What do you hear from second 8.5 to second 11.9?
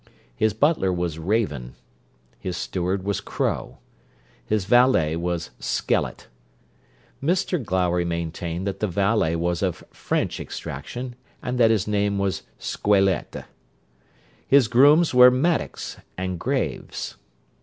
that the valet was of French extraction, and that his